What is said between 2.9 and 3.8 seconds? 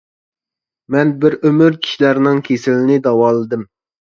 داۋالىدىم.